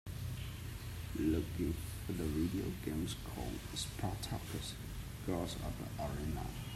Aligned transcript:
Looking 1.19 1.75
for 2.07 2.13
the 2.13 2.23
video 2.23 2.65
game 2.83 3.07
called 3.35 3.53
Spartacus: 3.75 4.73
Gods 5.27 5.53
of 5.53 5.73
the 5.77 6.03
Arena 6.03 6.43